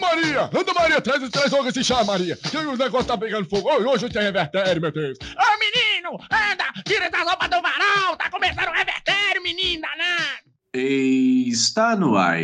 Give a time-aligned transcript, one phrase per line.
[0.00, 0.50] Maria!
[0.52, 2.36] Anda, Maria, traz, traz logo esse chá, Maria.
[2.36, 3.68] Que o negócio tá pegando fogo.
[3.70, 5.18] Hoje tem revertério, meu Deus.
[5.20, 8.16] Ô, menino, anda, tira essa roupa do varal.
[8.16, 10.50] Tá começando o revertério, menino danado.
[10.72, 12.40] Está no ar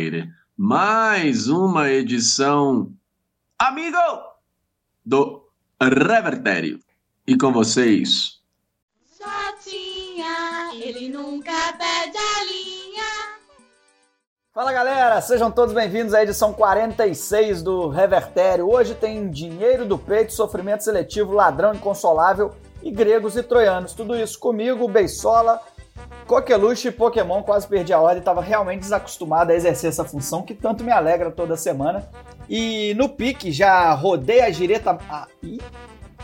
[0.55, 2.91] mais uma edição,
[3.57, 3.97] amigo,
[5.05, 5.47] do
[5.81, 6.79] Revertério.
[7.25, 8.39] E com vocês,
[9.19, 12.36] Jotinha, ele nunca perde a.
[14.57, 18.67] Fala galera, sejam todos bem-vindos à edição 46 do Revertério.
[18.67, 22.49] Hoje tem dinheiro do peito, sofrimento seletivo, ladrão inconsolável
[22.81, 23.93] e gregos e troianos.
[23.93, 25.61] Tudo isso comigo, Beisola,
[26.25, 27.43] Coqueluche e Pokémon.
[27.43, 31.29] Quase perdi a ordem, estava realmente desacostumado a exercer essa função que tanto me alegra
[31.29, 32.09] toda semana.
[32.49, 34.97] E no pique já rodei a gireta.
[35.07, 35.27] Ah,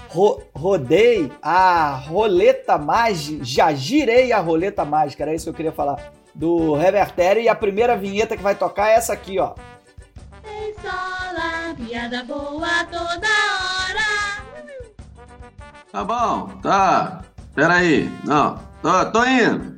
[0.10, 3.46] ro- rodei a roleta mágica.
[3.46, 6.23] Já girei a roleta mágica, era isso que eu queria falar.
[6.34, 7.42] Do Revertério.
[7.42, 9.54] E a primeira vinheta que vai tocar é essa aqui, ó.
[10.82, 14.44] Sola, piada boa toda hora.
[15.92, 17.22] tá bom, tá.
[17.56, 19.78] Peraí, não, tô, tô indo.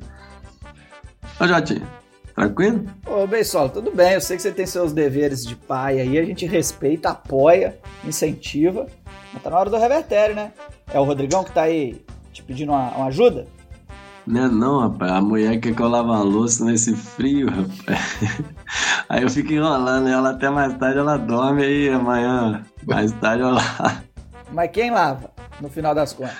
[1.38, 1.86] Ô, Jotinho,
[2.34, 2.86] tranquilo?
[3.06, 4.14] Ô, Beisola, tudo bem.
[4.14, 6.18] Eu sei que você tem seus deveres de pai aí.
[6.18, 8.86] A gente respeita, apoia, incentiva.
[9.32, 10.52] Mas tá na hora do revertério, né?
[10.92, 12.02] É o Rodrigão que tá aí
[12.32, 13.46] te pedindo uma, uma ajuda?
[14.26, 15.12] Não é não, rapaz.
[15.12, 18.44] A mulher quer que eu lave a louça nesse frio, rapaz.
[19.08, 22.64] Aí eu fico enrolando ela até mais tarde, ela dorme aí amanhã.
[22.84, 24.02] Mais tarde eu lavo.
[24.50, 26.36] Mas quem lava, no final das contas?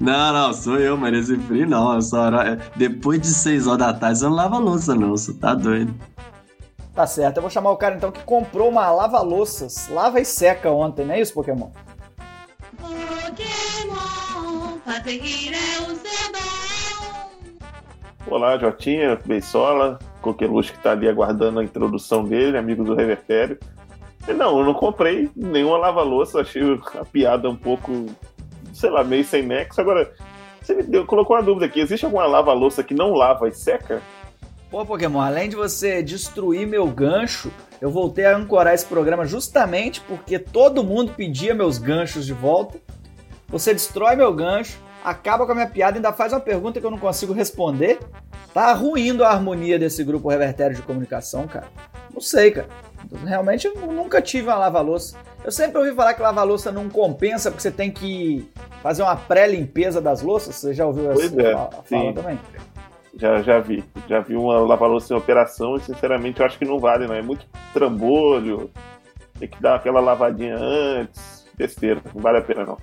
[0.00, 1.94] Não, não, sou eu, mas nesse frio não.
[1.94, 2.30] Eu só,
[2.76, 5.10] depois de 6 horas da tarde você não lava a louça, não.
[5.10, 5.94] Você tá doido.
[6.94, 7.38] Tá certo.
[7.38, 11.14] Eu vou chamar o cara então que comprou uma lava-louças, lava e seca ontem, não
[11.14, 11.70] é isso, Pokémon?
[12.76, 13.48] Pokémon,
[14.84, 16.47] fazer rir é o seu.
[18.30, 23.58] Olá, Jotinha, Beisola, Coqueluche que tá ali aguardando a introdução dele, amigo do Revertério.
[24.28, 26.62] Não, eu não comprei nenhuma lava-louça, achei
[27.00, 28.06] a piada um pouco,
[28.74, 29.80] sei lá, meio sem nexo.
[29.80, 30.12] Agora,
[30.60, 34.02] você me deu, colocou uma dúvida aqui: existe alguma lava-louça que não lava e seca?
[34.70, 40.02] Pô, Pokémon, além de você destruir meu gancho, eu voltei a ancorar esse programa justamente
[40.02, 42.78] porque todo mundo pedia meus ganchos de volta.
[43.48, 46.86] Você destrói meu gancho, acaba com a minha piada e ainda faz uma pergunta que
[46.86, 47.98] eu não consigo responder.
[48.52, 51.66] Tá ruindo a harmonia desse grupo revertério de comunicação, cara.
[52.12, 52.66] Não sei, cara.
[53.24, 55.16] Realmente eu nunca tive uma lava-louça.
[55.44, 58.48] Eu sempre ouvi falar que lava-louça não compensa porque você tem que
[58.82, 60.56] fazer uma pré-limpeza das louças.
[60.56, 62.12] Você já ouviu essa Pois é, fa- fala sim.
[62.14, 62.38] também?
[63.16, 63.84] Já, já vi.
[64.08, 67.14] Já vi uma lava-louça em operação e, sinceramente, eu acho que não vale, não.
[67.14, 68.70] É muito trambolho,
[69.38, 71.46] tem que dar aquela lavadinha antes.
[71.56, 72.78] Besteira, não vale a pena, não.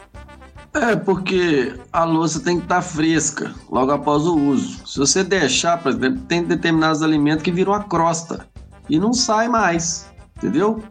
[0.75, 4.85] É, porque a louça tem que estar fresca logo após o uso.
[4.85, 8.45] Se você deixar, por exemplo, tem determinados alimentos que viram a crosta
[8.89, 10.83] e não sai mais, entendeu?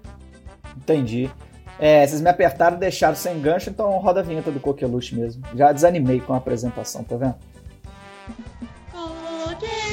[0.74, 1.30] Entendi.
[1.78, 5.42] É, vocês me apertaram e deixaram sem gancho, então roda a vinheta do Coqueluche mesmo.
[5.54, 7.34] Já desanimei com a apresentação, tá vendo?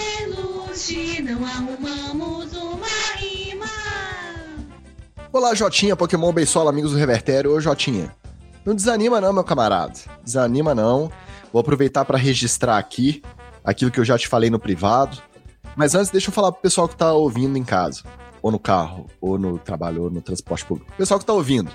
[0.07, 2.87] Coqueluche, não arrumamos uma
[3.17, 3.65] rima.
[5.33, 7.53] Olá, Jotinha, Pokémon Beisola, amigos do Revertério.
[7.53, 8.09] Ô, Jotinha,
[8.65, 9.93] não desanima não, meu camarada.
[10.23, 11.11] Desanima não.
[11.51, 13.21] Vou aproveitar para registrar aqui
[13.63, 15.17] aquilo que eu já te falei no privado.
[15.75, 18.03] Mas antes, deixa eu falar pro pessoal que tá ouvindo em casa,
[18.41, 20.91] ou no carro, ou no trabalho, ou no transporte público.
[20.97, 21.71] Pessoal que tá ouvindo,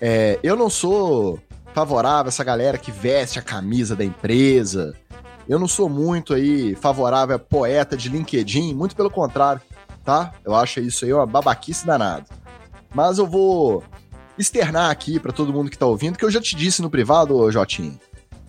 [0.00, 1.38] é, eu não sou
[1.72, 4.94] favorável a essa galera que veste a camisa da empresa.
[5.48, 9.62] Eu não sou muito aí favorável a poeta de LinkedIn, muito pelo contrário,
[10.04, 10.32] tá?
[10.44, 12.26] Eu acho isso aí uma babaquice danada.
[12.94, 13.82] Mas eu vou
[14.38, 17.36] externar aqui pra todo mundo que tá ouvindo, que eu já te disse no privado,
[17.36, 17.98] ô Jotinha.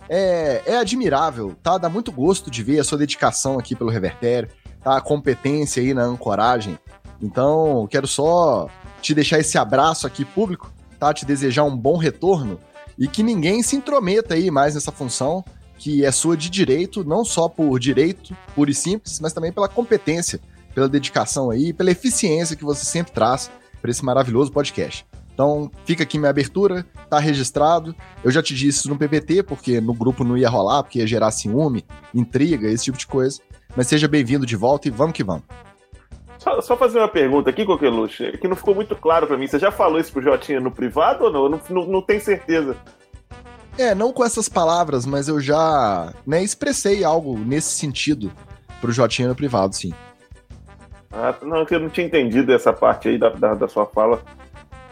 [0.08, 1.76] É, é admirável, tá?
[1.76, 4.48] Dá muito gosto de ver a sua dedicação aqui pelo Revertério,
[4.82, 4.96] tá?
[4.96, 6.78] A competência aí na ancoragem.
[7.20, 8.68] Então, quero só
[9.02, 11.12] te deixar esse abraço aqui público, tá?
[11.12, 12.58] Te desejar um bom retorno
[12.98, 15.44] e que ninguém se intrometa aí mais nessa função
[15.78, 19.68] que é sua de direito, não só por direito puro e simples, mas também pela
[19.68, 20.40] competência,
[20.74, 23.48] pela dedicação aí, pela eficiência que você sempre traz
[23.80, 25.06] para esse maravilhoso podcast.
[25.38, 27.94] Então, fica aqui minha abertura, tá registrado.
[28.24, 31.06] Eu já te disse isso no PPT, porque no grupo não ia rolar, porque ia
[31.06, 33.40] gerar ciúme, intriga, esse tipo de coisa.
[33.76, 35.44] Mas seja bem-vindo de volta e vamos que vamos.
[36.38, 39.46] Só, só fazer uma pergunta aqui, Coqueluche, que não ficou muito claro pra mim.
[39.46, 41.44] Você já falou isso pro Jotinha no privado ou não?
[41.44, 42.76] Eu não, não, não tenho certeza.
[43.78, 48.32] É, não com essas palavras, mas eu já né, expressei algo nesse sentido
[48.80, 49.94] pro Jotinha no privado, sim.
[51.12, 54.20] Ah, não, que eu não tinha entendido essa parte aí da, da, da sua fala.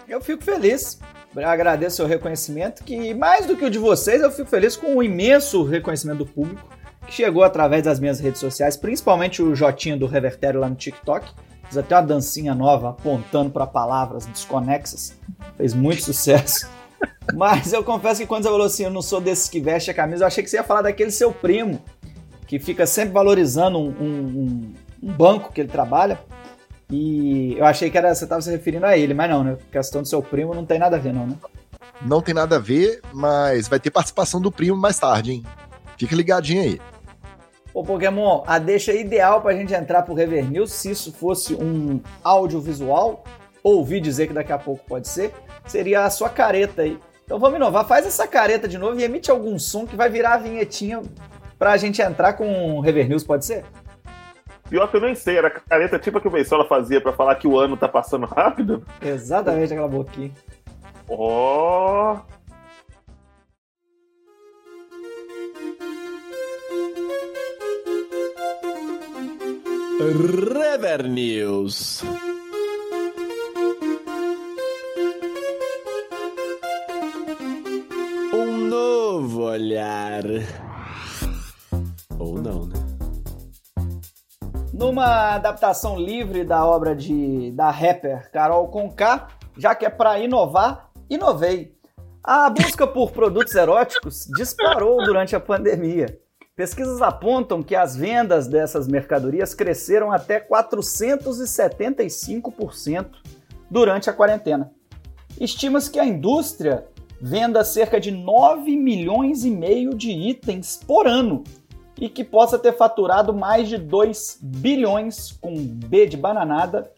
[0.08, 0.98] Eu fico feliz.
[1.36, 5.02] Agradeço o reconhecimento, que mais do que o de vocês, eu fico feliz com o
[5.02, 6.66] imenso reconhecimento do público,
[7.06, 11.30] que chegou através das minhas redes sociais, principalmente o Jotinho do Revertério lá no TikTok,
[11.68, 15.16] Fiz até uma dancinha nova apontando para palavras desconexas.
[15.56, 16.68] Fez muito sucesso.
[17.34, 19.94] Mas eu confesso que quando você falou assim, eu não sou desses que veste a
[19.94, 21.82] camisa, eu achei que você ia falar daquele seu primo,
[22.46, 26.20] que fica sempre valorizando um, um, um banco que ele trabalha.
[26.90, 29.56] E eu achei que era, você estava se referindo a ele, mas não, né?
[29.68, 31.36] A questão do seu primo não tem nada a ver, não, né?
[32.02, 35.44] Não tem nada a ver, mas vai ter participação do primo mais tarde, hein?
[35.98, 36.80] Fica ligadinho aí.
[37.74, 42.00] Ô Pokémon, a deixa ideal pra gente entrar pro Rever News, se isso fosse um
[42.22, 43.24] audiovisual,
[43.62, 45.32] ouvi dizer que daqui a pouco pode ser,
[45.66, 46.98] seria a sua careta aí.
[47.24, 50.34] Então vamos inovar, faz essa careta de novo e emite algum som que vai virar
[50.34, 51.02] a vinhetinha
[51.58, 53.64] pra gente entrar com o Rever News, pode ser?
[54.68, 57.12] Pior que eu nem sei, era a careta tipo a que o Bensola fazia pra
[57.12, 58.84] falar que o ano tá passando rápido.
[59.00, 60.32] Exatamente aquela boquinha.
[61.08, 62.18] Ó.
[69.98, 72.02] Rever News.
[78.32, 80.24] Um novo olhar.
[82.18, 82.85] Ou não, né?
[84.78, 90.90] Numa adaptação livre da obra de da rapper Carol Conká, já que é para inovar,
[91.08, 91.74] inovei.
[92.22, 96.20] A busca por produtos eróticos disparou durante a pandemia.
[96.54, 103.06] Pesquisas apontam que as vendas dessas mercadorias cresceram até 475%
[103.70, 104.70] durante a quarentena.
[105.40, 106.86] Estima-se que a indústria
[107.18, 111.44] venda cerca de 9 milhões e meio de itens por ano
[112.00, 116.90] e que possa ter faturado mais de 2 bilhões com B de bananada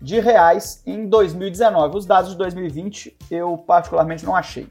[0.00, 1.96] de reais em 2019.
[1.96, 4.68] Os dados de 2020 eu particularmente não achei.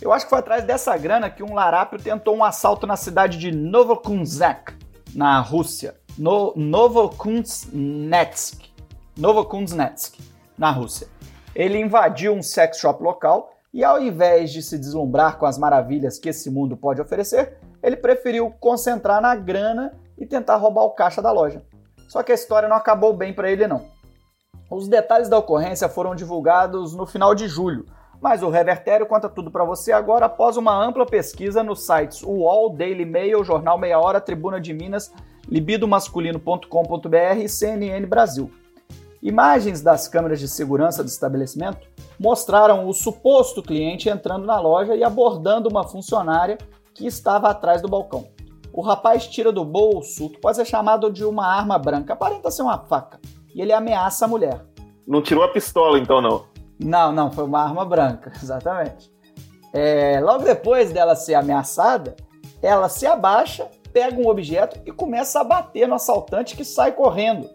[0.00, 3.38] Eu acho que foi atrás dessa grana que um larápio tentou um assalto na cidade
[3.38, 4.74] de Novokunzak,
[5.14, 5.96] na Rússia.
[6.18, 8.60] No, Novokuznetsk.
[9.16, 10.18] Novokuznetsk,
[10.58, 11.08] na Rússia.
[11.54, 16.18] Ele invadiu um sex shop local e, ao invés de se deslumbrar com as maravilhas
[16.18, 21.20] que esse mundo pode oferecer, ele preferiu concentrar na grana e tentar roubar o caixa
[21.20, 21.62] da loja.
[22.08, 23.84] Só que a história não acabou bem para ele, não.
[24.70, 27.86] Os detalhes da ocorrência foram divulgados no final de julho,
[28.20, 32.70] mas o Revertério conta tudo para você agora após uma ampla pesquisa nos sites UOL,
[32.70, 35.12] Daily Mail, Jornal Meia Hora, Tribuna de Minas,
[35.48, 38.50] libidomasculino.com.br e CNN Brasil.
[39.22, 41.88] Imagens das câmeras de segurança do estabelecimento
[42.18, 46.58] mostraram o suposto cliente entrando na loja e abordando uma funcionária
[46.96, 48.26] que estava atrás do balcão.
[48.72, 52.50] O rapaz tira do bolso o que pode ser chamado de uma arma branca, aparenta
[52.50, 53.20] ser uma faca,
[53.54, 54.64] e ele ameaça a mulher.
[55.06, 56.44] Não tirou a pistola, então, não.
[56.78, 59.12] Não, não, foi uma arma branca, exatamente.
[59.72, 62.16] É, logo depois dela ser ameaçada,
[62.62, 67.50] ela se abaixa, pega um objeto e começa a bater no assaltante que sai correndo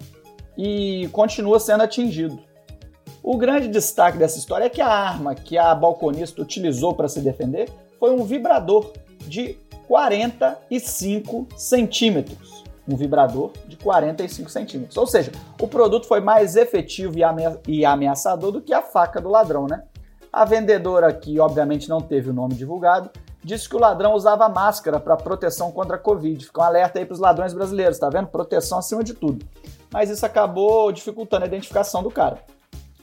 [0.58, 2.40] e continua sendo atingido.
[3.24, 7.22] O grande destaque dessa história é que a arma que a balconista utilizou para se
[7.22, 7.70] defender
[8.02, 12.64] foi um vibrador de 45 centímetros.
[12.90, 14.98] Um vibrador de 45 centímetros.
[14.98, 15.32] Ou seja,
[15.62, 17.14] o produto foi mais efetivo
[17.68, 19.84] e ameaçador do que a faca do ladrão, né?
[20.34, 23.12] A vendedora, que obviamente não teve o nome divulgado,
[23.44, 26.44] disse que o ladrão usava máscara para proteção contra a Covid.
[26.44, 28.30] Fica um alerta aí para os ladrões brasileiros, tá vendo?
[28.30, 29.46] Proteção acima de tudo.
[29.94, 32.40] Mas isso acabou dificultando a identificação do cara.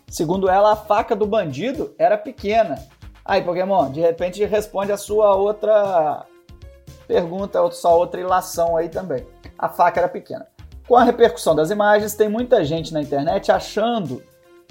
[0.08, 2.84] Segundo ela, a faca do bandido era pequena.
[3.28, 6.24] Aí, Pokémon, de repente responde a sua outra
[7.06, 9.26] pergunta, sua outra ilação aí também.
[9.58, 10.46] A faca era pequena.
[10.88, 14.22] Com a repercussão das imagens, tem muita gente na internet achando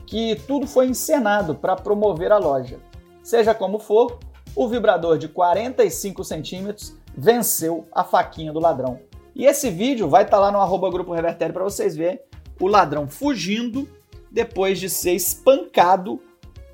[0.08, 2.80] que tudo foi encenado para promover a loja.
[3.22, 4.18] Seja como for,
[4.56, 9.00] o vibrador de 45 centímetros venceu a faquinha do ladrão.
[9.36, 12.20] E esse vídeo vai estar tá lá no arroba Grupo Revertério para vocês verem
[12.60, 13.88] o ladrão fugindo
[14.32, 16.20] depois de ser espancado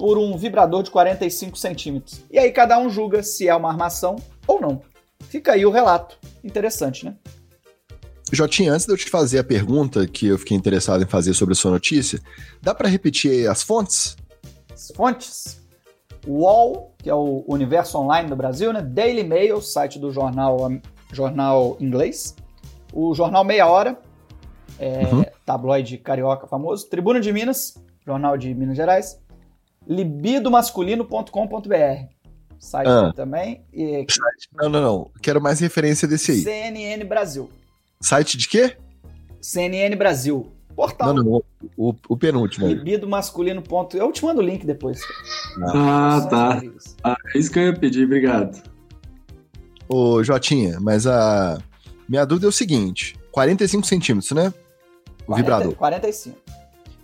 [0.04, 2.26] por um vibrador de 45 centímetros.
[2.30, 4.82] E aí cada um julga se é uma armação ou não.
[5.30, 6.20] Fica aí o relato.
[6.44, 7.16] Interessante, né?
[8.30, 11.54] Jotinha, antes de eu te fazer a pergunta que eu fiquei interessado em fazer sobre
[11.54, 12.20] a sua notícia,
[12.62, 14.18] dá para repetir as fontes?
[14.74, 15.62] As fontes?
[16.28, 18.82] UOL, que é o Universo Online do Brasil, né?
[18.82, 20.70] Daily Mail, site do jornal,
[21.14, 22.36] jornal inglês.
[22.92, 23.98] O Jornal Meia Hora,
[24.78, 25.24] é, uhum.
[25.46, 26.90] tabloide carioca famoso.
[26.90, 29.23] Tribuna de Minas, Jornal de Minas Gerais.
[29.88, 32.14] libidomasculino.com.br
[32.64, 33.12] site ah.
[33.14, 33.62] também.
[33.74, 34.06] E...
[34.56, 35.12] Não, não, não.
[35.22, 36.40] Quero mais referência desse aí.
[36.40, 37.50] CNN Brasil.
[38.02, 38.78] Site de quê?
[39.42, 40.52] CNN Brasil.
[40.76, 41.14] Portal.
[41.14, 41.44] Não, não,
[41.78, 42.66] o, o penúltimo.
[42.66, 43.62] Libido masculino.
[43.62, 43.96] Ponto.
[43.96, 45.02] Eu te mando o link depois.
[45.62, 46.62] Ah, ah tá.
[47.04, 48.64] Ah, é isso que eu ia pedir, obrigado.
[49.88, 51.62] Ô, Jotinha, mas a
[52.10, 54.52] minha dúvida é o seguinte: 45 centímetros, né?
[55.22, 55.76] O 40, vibrador.
[55.76, 56.40] 45.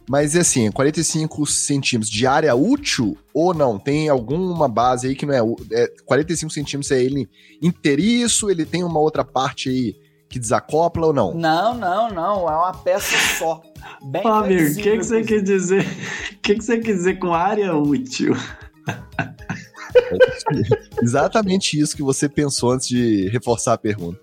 [0.09, 3.77] Mas e assim, 45 centímetros de área útil ou não?
[3.77, 7.29] Tem alguma base aí que não é, é 45 centímetros é ele
[7.61, 9.95] inteiriço, ele tem uma outra parte aí
[10.27, 11.35] que desacopla ou não?
[11.35, 12.49] Não, não, não.
[12.49, 13.61] É uma peça só.
[14.01, 15.85] Bem Ô, amigo, o que, que você quer dizer?
[16.31, 18.35] O que, que você quer dizer com área útil?
[21.03, 24.19] Exatamente isso que você pensou antes de reforçar a pergunta.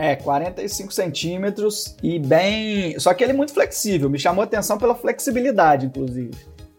[0.00, 2.96] É, 45 centímetros e bem.
[3.00, 4.08] Só que ele é muito flexível.
[4.08, 6.30] Me chamou a atenção pela flexibilidade, inclusive.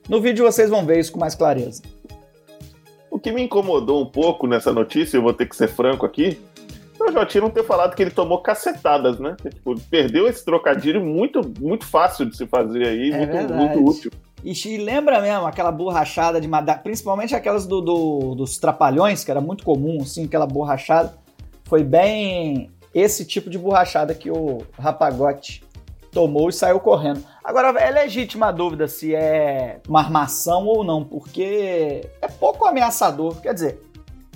[0.07, 1.81] No vídeo vocês vão ver isso com mais clareza.
[3.11, 6.39] O que me incomodou um pouco nessa notícia, eu vou ter que ser franco aqui,
[6.97, 9.35] é o Jotinho não ter falado que ele tomou cacetadas, né?
[9.49, 14.11] Tipo, perdeu esse trocadilho muito, muito fácil de se fazer aí, É muito, muito útil.
[14.45, 19.31] E e lembra mesmo aquela borrachada de madeira, principalmente aquelas do, do- dos trapalhões, que
[19.31, 21.13] era muito comum, assim, aquela borrachada.
[21.65, 25.63] Foi bem esse tipo de borrachada que o Rapagote
[26.11, 27.23] tomou e saiu correndo.
[27.43, 33.39] Agora, é legítima a dúvida se é uma armação ou não, porque é pouco ameaçador.
[33.41, 33.81] Quer dizer,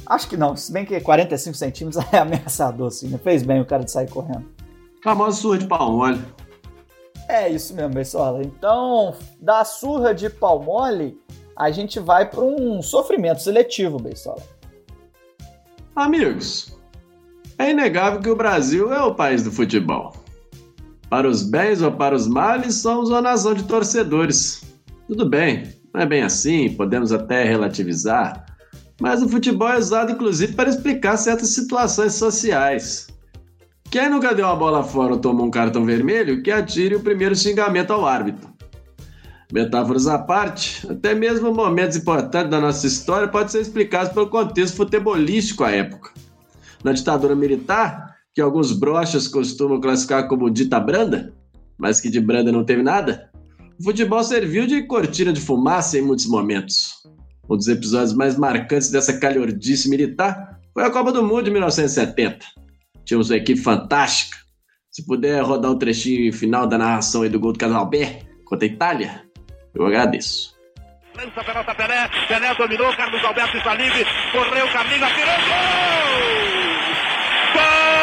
[0.05, 3.17] acho que não, se bem que 45 centímetros é ameaçador, assim, né?
[3.17, 4.45] Fez bem o cara de sair correndo.
[5.03, 6.23] Famosa surra de pau mole.
[7.27, 8.41] É isso mesmo, pessoal.
[8.41, 11.17] Então, da surra de pau mole,
[11.55, 14.41] a gente vai para um sofrimento seletivo, pessoal.
[15.95, 16.77] Amigos,
[17.57, 20.13] é inegável que o Brasil é o país do futebol.
[21.09, 24.63] Para os bens ou para os males, somos uma nação de torcedores.
[25.07, 28.45] Tudo bem, não é bem assim, podemos até relativizar,
[28.99, 33.07] mas o futebol é usado inclusive para explicar certas situações sociais.
[33.91, 37.35] Quem nunca deu uma bola fora ou tomou um cartão vermelho, que atire o primeiro
[37.35, 38.51] xingamento ao árbitro.
[39.51, 44.77] Metáforas à parte, até mesmo momentos importantes da nossa história podem ser explicados pelo contexto
[44.77, 46.12] futebolístico à época.
[46.83, 51.33] Na ditadura militar, que alguns brochas costumam classificar como dita branda,
[51.77, 53.29] mas que de branda não teve nada,
[53.79, 57.03] o futebol serviu de cortina de fumaça em muitos momentos.
[57.49, 62.45] Um dos episódios mais marcantes dessa calhordice militar foi a Copa do Mundo de 1970.
[63.05, 64.37] Tínhamos uma equipe fantástica.
[64.89, 68.71] Se puder rodar um trechinho final da narração aí do gol do Casalbé contra a
[68.71, 69.23] Itália,
[69.73, 70.52] eu agradeço.
[71.15, 76.33] Lança pelota Pelé, Pelé dominou, Carlos Alberto está livre, correu, caminho, atirou, gol!
[77.53, 77.93] Gol!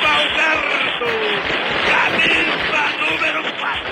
[0.00, 1.10] Carlos Alberto,
[1.90, 3.90] camisa número 4.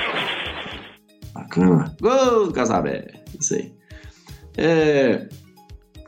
[1.34, 1.96] Bacana.
[2.00, 3.08] Gol Casabé.
[3.40, 3.74] Isso aí.
[4.56, 5.26] É,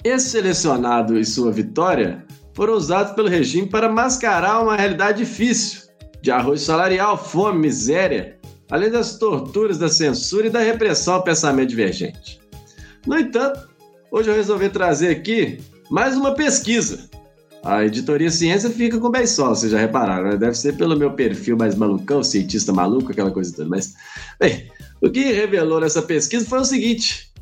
[0.04, 5.82] esse selecionado e sua vitória foram usados pelo regime para mascarar uma realidade difícil
[6.20, 8.38] de arroz salarial, fome, miséria,
[8.70, 12.40] além das torturas da censura e da repressão ao pensamento divergente.
[13.06, 13.68] No entanto,
[14.10, 15.58] hoje eu resolvi trazer aqui
[15.90, 17.10] mais uma pesquisa.
[17.64, 20.36] A editoria Ciência fica com bem só, vocês já repararam, né?
[20.36, 23.68] Deve ser pelo meu perfil mais malucão, cientista maluco, aquela coisa toda.
[23.68, 23.94] Mas,
[24.38, 24.68] bem,
[25.00, 27.32] o que revelou nessa pesquisa foi o seguinte: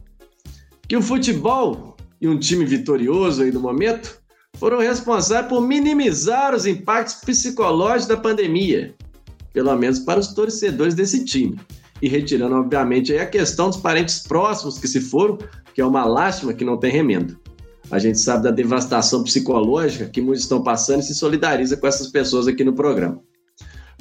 [0.86, 4.19] que o futebol e um time vitorioso aí no momento
[4.56, 8.94] foram responsáveis por minimizar os impactos psicológicos da pandemia,
[9.52, 11.58] pelo menos para os torcedores desse time.
[12.02, 15.38] E retirando, obviamente, a questão dos parentes próximos que se foram,
[15.74, 17.38] que é uma lástima que não tem remendo.
[17.90, 22.08] A gente sabe da devastação psicológica que muitos estão passando e se solidariza com essas
[22.08, 23.20] pessoas aqui no programa.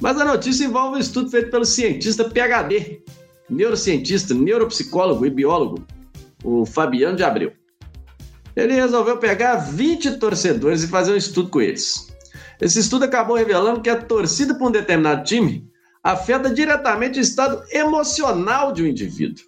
[0.00, 3.02] Mas a notícia envolve um estudo feito pelo cientista PhD,
[3.48, 5.84] neurocientista, neuropsicólogo e biólogo,
[6.44, 7.52] o Fabiano de Abreu.
[8.60, 12.08] Ele resolveu pegar 20 torcedores e fazer um estudo com eles.
[12.60, 15.66] Esse estudo acabou revelando que a torcida por um determinado time
[16.04, 19.44] afeta diretamente o estado emocional de um indivíduo.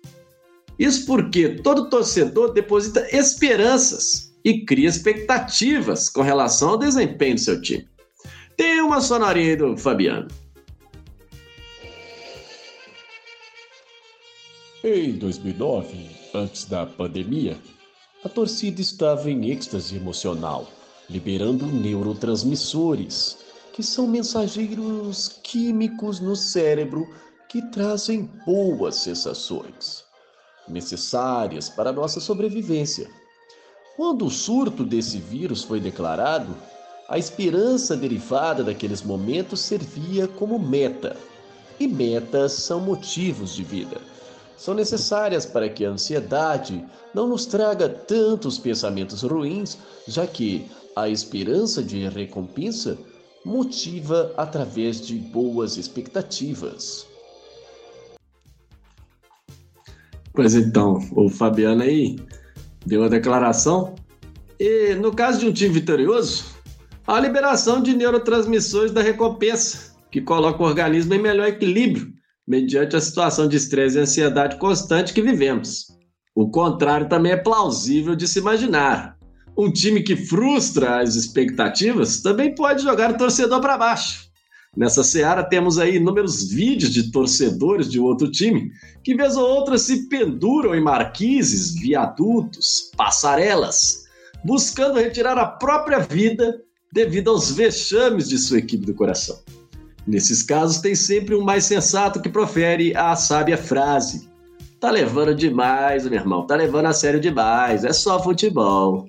[0.78, 7.60] Isso porque todo torcedor deposita esperanças e cria expectativas com relação ao desempenho do seu
[7.60, 7.86] time.
[8.56, 10.28] Tem uma sonorinha aí do Fabiano.
[14.82, 17.56] Em 2009, antes da pandemia,
[18.24, 20.68] a torcida estava em êxtase emocional,
[21.10, 23.38] liberando neurotransmissores,
[23.72, 27.12] que são mensageiros químicos no cérebro
[27.48, 30.04] que trazem boas sensações,
[30.68, 33.10] necessárias para nossa sobrevivência.
[33.96, 36.56] Quando o surto desse vírus foi declarado,
[37.08, 41.16] a esperança derivada daqueles momentos servia como meta.
[41.80, 44.11] E metas são motivos de vida
[44.56, 51.08] são necessárias para que a ansiedade não nos traga tantos pensamentos ruins, já que a
[51.08, 52.98] esperança de recompensa
[53.44, 57.06] motiva através de boas expectativas.
[60.32, 62.16] Pois então, o Fabiano aí
[62.86, 63.94] deu a declaração.
[64.58, 66.44] E no caso de um time vitorioso,
[67.06, 72.12] a liberação de neurotransmissores da recompensa, que coloca o organismo em melhor equilíbrio,
[72.52, 75.86] mediante a situação de estresse e ansiedade constante que vivemos.
[76.34, 79.16] O contrário também é plausível de se imaginar.
[79.56, 84.30] Um time que frustra as expectativas também pode jogar o torcedor para baixo.
[84.76, 88.70] Nessa seara temos aí inúmeros vídeos de torcedores de outro time
[89.02, 94.04] que, vez ou outra, se penduram em marquises, viadutos, passarelas,
[94.44, 96.60] buscando retirar a própria vida
[96.92, 99.38] devido aos vexames de sua equipe do coração.
[100.06, 104.28] Nesses casos, tem sempre um mais sensato que profere a sábia frase:
[104.80, 109.08] Tá levando demais, meu irmão, tá levando a sério demais, é só futebol.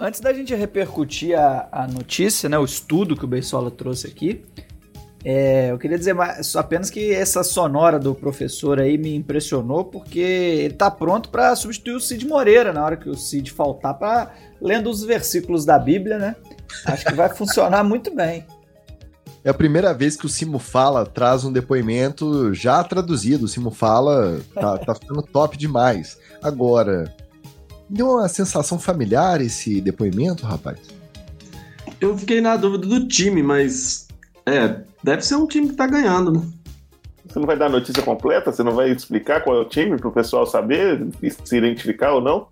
[0.00, 4.42] Antes da gente repercutir a, a notícia, né, o estudo que o Beisola trouxe aqui,
[5.24, 10.18] é, eu queria dizer mais, apenas que essa sonora do professor aí me impressionou porque
[10.18, 14.32] ele tá pronto para substituir o Cid Moreira na hora que o Cid faltar para
[14.60, 16.34] lendo os versículos da Bíblia, né?
[16.86, 18.44] Acho que vai funcionar muito bem.
[19.44, 23.44] É a primeira vez que o Simo Fala traz um depoimento já traduzido.
[23.44, 26.16] O Simo Fala tá, tá ficando top demais.
[26.40, 27.12] Agora,
[27.90, 30.78] deu uma sensação familiar esse depoimento, rapaz?
[32.00, 34.06] Eu fiquei na dúvida do time, mas
[34.46, 36.42] é, deve ser um time que tá ganhando, né?
[37.26, 38.52] Você não vai dar a notícia completa?
[38.52, 41.04] Você não vai explicar qual é o time para o pessoal saber
[41.44, 42.46] se identificar ou não?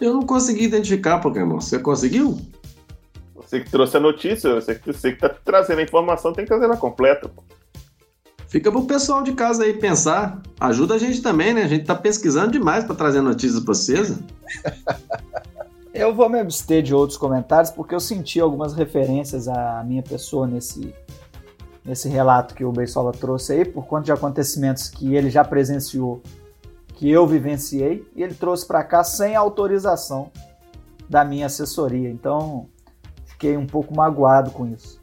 [0.00, 1.60] Eu não consegui identificar, Pokémon.
[1.60, 2.38] Você conseguiu?
[3.40, 6.48] Você que trouxe a notícia, você que, você que tá trazendo a informação, tem que
[6.48, 7.30] trazer ela completa.
[8.48, 10.42] Fica pro pessoal de casa aí pensar.
[10.58, 11.62] Ajuda a gente também, né?
[11.62, 14.18] A gente tá pesquisando demais para trazer notícias pra vocês.
[15.92, 20.46] Eu vou me abster de outros comentários porque eu senti algumas referências à minha pessoa
[20.46, 20.94] nesse,
[21.84, 26.22] nesse relato que o Beisola trouxe aí, por conta de acontecimentos que ele já presenciou,
[26.94, 30.30] que eu vivenciei, e ele trouxe para cá sem autorização
[31.08, 32.08] da minha assessoria.
[32.08, 32.68] Então,
[33.40, 35.00] fiquei um pouco magoado com isso.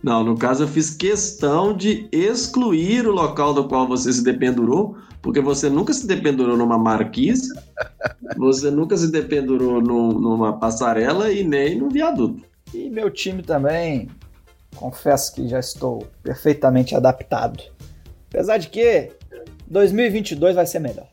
[0.00, 4.96] Não, no caso eu fiz questão de excluir o local do qual você se dependurou,
[5.20, 7.52] porque você nunca se dependurou numa marquise,
[8.38, 12.46] você nunca se dependurou num, numa passarela e nem num viaduto.
[12.72, 14.08] E meu time também,
[14.76, 17.60] confesso que já estou perfeitamente adaptado.
[18.28, 19.10] Apesar de que
[19.66, 21.08] 2022 vai ser melhor.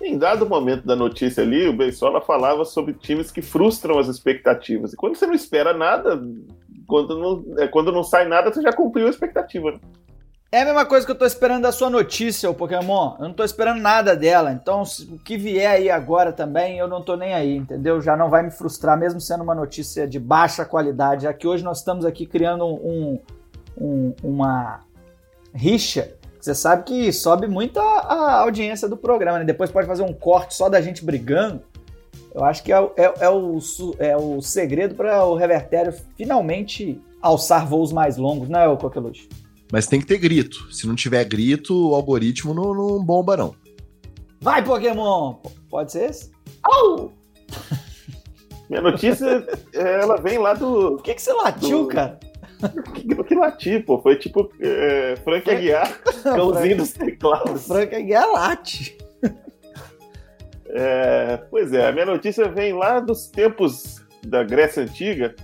[0.00, 4.92] Em dado momento da notícia ali, o Beisola falava sobre times que frustram as expectativas.
[4.92, 6.22] E quando você não espera nada,
[6.86, 9.72] quando não, é, quando não sai nada, você já cumpriu a expectativa.
[9.72, 9.78] Né?
[10.50, 13.16] É a mesma coisa que eu tô esperando da sua notícia, o Pokémon.
[13.18, 14.50] Eu não tô esperando nada dela.
[14.50, 18.00] Então, o que vier aí agora também, eu não tô nem aí, entendeu?
[18.00, 21.24] Já não vai me frustrar, mesmo sendo uma notícia de baixa qualidade.
[21.24, 23.20] Já que hoje nós estamos aqui criando um,
[23.76, 24.80] um, uma
[25.54, 26.16] rixa.
[26.40, 29.44] Você sabe que sobe muito a, a audiência do programa, né?
[29.44, 31.62] Depois pode fazer um corte só da gente brigando.
[32.34, 33.58] Eu acho que é, é, é o,
[33.98, 39.28] é o segredo para o Revertério finalmente alçar voos mais longos, não é, Coqueluche?
[39.72, 40.72] Mas tem que ter grito.
[40.72, 43.54] Se não tiver grito, o algoritmo não, não bomba, não.
[44.40, 45.34] Vai, Pokémon!
[45.68, 46.30] Pode ser esse?
[46.62, 47.12] Au!
[48.70, 50.94] Minha notícia, ela vem lá do.
[50.94, 51.88] O que, que você latiu, do...
[51.88, 52.18] cara?
[53.18, 54.00] O que lati, pô?
[54.00, 57.66] Foi tipo é, Frank, Frank Aguiar, cãozinho dos teclados.
[57.66, 58.98] Frank Aguiar late.
[60.70, 65.34] É, pois é, a minha notícia vem lá dos tempos da Grécia Antiga.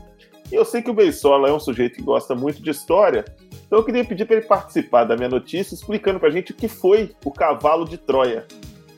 [0.53, 3.24] E eu sei que o Beisola é um sujeito que gosta muito de história,
[3.66, 6.55] então eu queria pedir para ele participar da minha notícia explicando para a gente o
[6.55, 8.46] que foi o cavalo de Troia.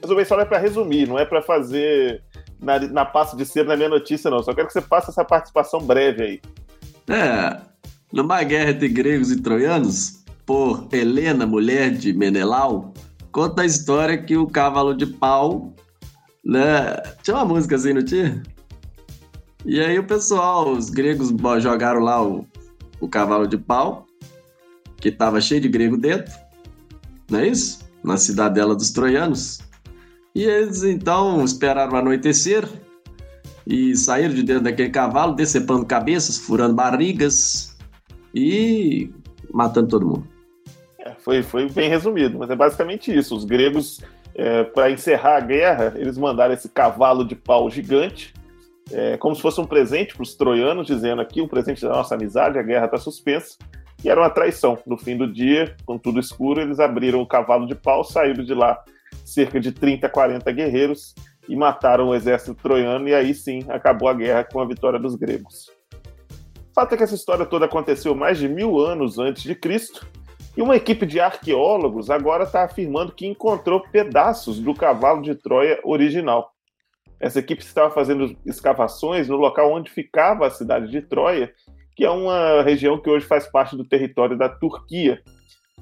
[0.02, 2.22] Mas o Beisola é para resumir, não é para fazer
[2.60, 4.42] na, na passo de ser na minha notícia, não.
[4.42, 6.40] Só quero que você faça essa participação breve aí.
[7.08, 7.60] É,
[8.12, 12.94] numa guerra entre gregos e troianos, por Helena, mulher de Menelau,
[13.32, 15.74] conta a história que o cavalo de pau
[16.46, 17.02] né?
[17.22, 18.40] Tinha uma música assim, não tinha?
[19.64, 22.46] E aí o pessoal, os gregos jogaram lá o,
[23.00, 24.06] o cavalo de pau,
[24.98, 26.32] que tava cheio de grego dentro,
[27.28, 27.80] não é isso?
[28.04, 29.58] Na cidadela dos troianos.
[30.36, 32.64] E eles então esperaram anoitecer
[33.66, 37.75] e saíram de dentro daquele cavalo, decepando cabeças, furando barrigas
[38.36, 39.10] e
[39.50, 40.28] matando todo mundo.
[40.98, 43.34] É, foi, foi bem resumido, mas é basicamente isso.
[43.34, 44.02] Os gregos
[44.34, 48.34] é, para encerrar a guerra, eles mandaram esse cavalo de pau gigante,
[48.92, 52.14] é, como se fosse um presente para os troianos, dizendo aqui um presente da nossa
[52.14, 53.56] amizade, a guerra está suspensa.
[54.04, 54.78] E era uma traição.
[54.86, 58.52] No fim do dia, com tudo escuro, eles abriram o cavalo de pau, saíram de
[58.52, 58.78] lá
[59.24, 61.14] cerca de 30, 40 guerreiros
[61.48, 65.14] e mataram o exército troiano, e aí sim acabou a guerra com a vitória dos
[65.16, 65.75] gregos.
[66.76, 70.06] Fato é que essa história toda aconteceu mais de mil anos antes de Cristo,
[70.54, 75.80] e uma equipe de arqueólogos agora está afirmando que encontrou pedaços do cavalo de Troia
[75.82, 76.52] original.
[77.18, 81.50] Essa equipe estava fazendo escavações no local onde ficava a cidade de Troia,
[81.96, 85.22] que é uma região que hoje faz parte do território da Turquia.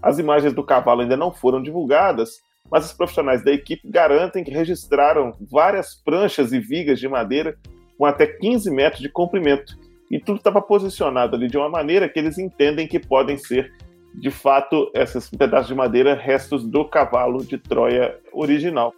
[0.01, 2.39] As imagens do cavalo ainda não foram divulgadas,
[2.71, 7.59] mas os profissionais da equipe garantem que registraram várias pranchas e vigas de madeira
[7.99, 9.83] com até 15 metros de comprimento.
[10.11, 13.73] E tudo estava posicionado ali de uma maneira que eles entendem que podem ser,
[14.15, 18.93] de fato, esses pedaços de madeira restos do cavalo de Troia original.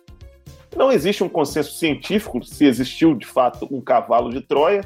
[0.76, 4.82] Não existe um consenso científico se existiu de fato um cavalo de Troia.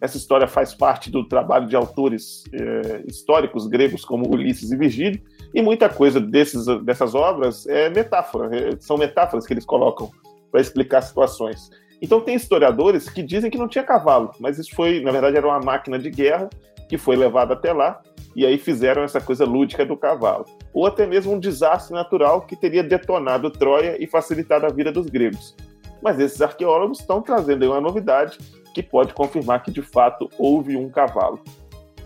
[0.00, 5.20] Essa história faz parte do trabalho de autores eh, históricos gregos como Ulisses e Virgílio,
[5.54, 10.10] e muita coisa desses, dessas obras é metáfora, é, são metáforas que eles colocam
[10.50, 11.70] para explicar situações.
[12.04, 15.46] Então tem historiadores que dizem que não tinha cavalo, mas isso foi, na verdade, era
[15.46, 16.50] uma máquina de guerra
[16.86, 18.02] que foi levada até lá
[18.36, 20.44] e aí fizeram essa coisa lúdica do cavalo.
[20.74, 25.06] Ou até mesmo um desastre natural que teria detonado Troia e facilitado a vida dos
[25.06, 25.56] gregos.
[26.02, 28.36] Mas esses arqueólogos estão trazendo uma novidade
[28.74, 31.40] que pode confirmar que de fato houve um cavalo.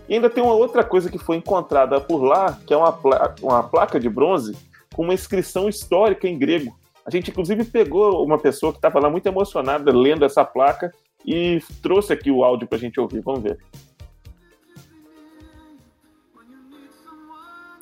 [0.07, 3.35] E ainda tem uma outra coisa que foi encontrada por lá, que é uma, pla
[3.41, 4.55] uma placa de bronze
[4.95, 6.78] com uma inscrição histórica em grego.
[7.08, 10.90] A gente, inclusive, pegou uma pessoa que estava lá muito emocionada lendo essa placa
[11.24, 13.20] e trouxe aqui o áudio para a gente ouvir.
[13.20, 13.58] Vamos ver.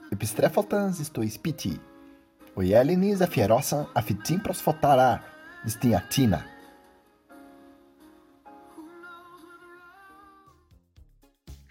[0.08, 1.80] Επιστρέφοντας στο σπίτι,
[2.54, 5.22] ο Έλληνες αφιερώσαν αυτή προσφωτάρα
[5.64, 6.44] στην Αθήνα.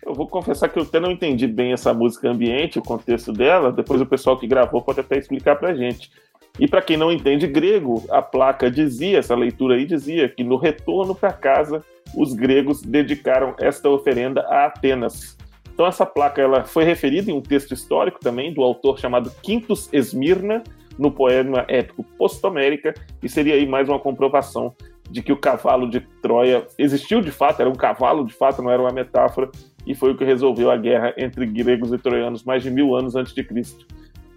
[0.04, 3.72] Eu vou confessar que eu até não entendi bem essa música ambiente, o contexto dela.
[3.72, 6.12] Depois o pessoal que gravou pode até explicar pra gente.
[6.59, 10.57] E para quem não entende grego, a placa dizia, essa leitura aí dizia que no
[10.57, 11.85] retorno para casa,
[12.16, 15.37] os gregos dedicaram esta oferenda a Atenas.
[15.73, 19.90] Então essa placa ela foi referida em um texto histórico também do autor chamado Quintus
[19.92, 20.62] Esmirna,
[20.99, 24.75] no poema épico Postomérica, e seria aí mais uma comprovação
[25.11, 28.71] de que o cavalo de Troia existiu de fato, era um cavalo de fato, não
[28.71, 29.51] era uma metáfora,
[29.87, 33.14] e foi o que resolveu a guerra entre gregos e troianos mais de mil anos
[33.14, 33.87] antes de Cristo.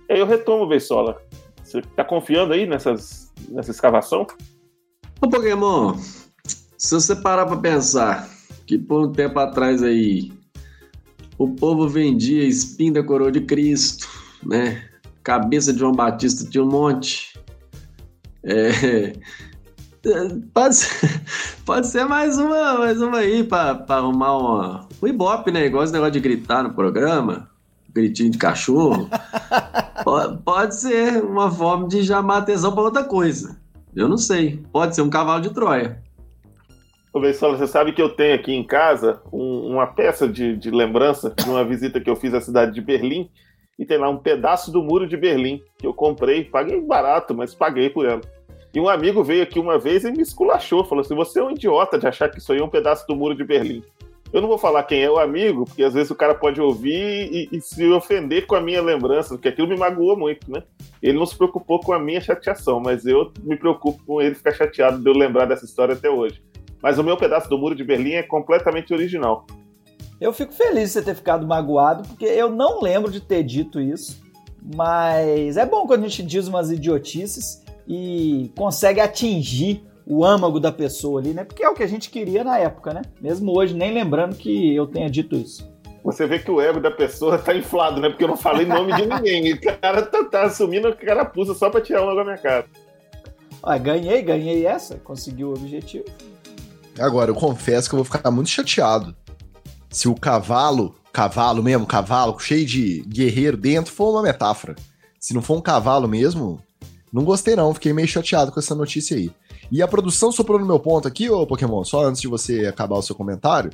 [0.09, 1.21] E aí eu retomo, Beisola.
[1.69, 4.25] Você tá confiando aí nessas, nessa escavação?
[5.21, 5.95] Ô Pokémon,
[6.75, 8.27] se você parar pra pensar
[8.65, 10.33] que por um tempo atrás aí
[11.37, 14.07] o povo vendia espinho da coroa de Cristo,
[14.43, 14.83] né?
[15.21, 17.39] Cabeça de João Batista tinha um monte.
[18.43, 19.13] É,
[20.51, 21.21] pode, ser,
[21.65, 25.67] pode ser mais uma, mais uma aí para arrumar uma, um ibope, né?
[25.67, 27.48] Igual esse negócio de gritar no programa,
[27.93, 29.09] gritinho de cachorro.
[30.43, 33.59] pode, ser uma forma de chamar atenção para outra coisa.
[33.95, 34.63] Eu não sei.
[34.71, 36.01] Pode ser um cavalo de Troia.
[37.11, 40.69] Ô, Beisola, você sabe que eu tenho aqui em casa um, uma peça de, de
[40.69, 43.29] lembrança de uma visita que eu fiz à cidade de Berlim
[43.79, 47.55] e tem lá um pedaço do muro de Berlim que eu comprei, paguei barato, mas
[47.55, 48.21] paguei por ela.
[48.73, 51.51] E um amigo veio aqui uma vez e me esculachou, falou assim: você é um
[51.51, 53.83] idiota de achar que isso aí é um pedaço do muro de Berlim.
[54.31, 57.29] Eu não vou falar quem é o amigo, porque às vezes o cara pode ouvir
[57.31, 60.61] e, e, se ofender com a minha lembrança, porque aquilo me magoou muito, né?
[61.01, 64.53] Ele não se preocupou com a minha chateação, mas eu me preocupo com ele ficar
[64.53, 66.43] chateado de eu lembrar dessa história até hoje.
[66.81, 69.47] Mas o meu pedaço do muro de Berlim é completamente original.
[70.21, 73.79] Eu fico feliz de você ter ficado magoado, porque eu não lembro de ter dito
[73.81, 74.21] isso.
[74.75, 80.71] Mas é bom quando a gente diz umas idiotices e consegue atingir o âmago da
[80.71, 81.43] pessoa ali, né?
[81.43, 83.03] Porque é o que a gente queria na época, né?
[83.21, 85.69] Mesmo hoje, nem lembrando que eu tenha dito isso.
[86.03, 88.09] Você vê que o ego da pessoa tá inflado, né?
[88.09, 89.53] Porque eu não falei nome de ninguém.
[89.53, 92.65] O cara tá, tá assumindo a carapuça só pra tirar uma da minha cara.
[93.61, 94.95] Ah, ganhei, ganhei essa.
[94.95, 96.05] Conseguiu o objetivo.
[96.97, 99.15] Agora, eu confesso que eu vou ficar muito chateado
[99.91, 104.75] se o cavalo, cavalo mesmo, cavalo, cheio de guerreiro dentro, for uma metáfora.
[105.19, 106.59] Se não for um cavalo mesmo,
[107.11, 109.31] não gostei não, fiquei meio chateado com essa notícia aí.
[109.71, 112.97] E a produção soprou no meu ponto aqui, ô Pokémon, só antes de você acabar
[112.97, 113.71] o seu comentário,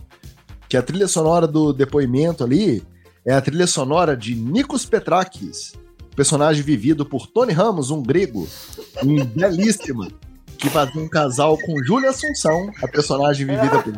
[0.68, 2.84] que a trilha sonora do depoimento ali
[3.26, 5.74] é a trilha sonora de Nikos Petrakis,
[6.16, 8.48] personagem vivido por Tony Ramos, um grego,
[9.04, 10.10] um belíssima,
[10.58, 13.94] que fazia um casal com Júlia Assunção, a personagem vivida por